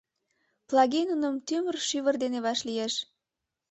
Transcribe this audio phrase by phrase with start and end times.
[0.69, 2.93] Плагий нуным тӱмыр-шӱвыр дене вашлиеш.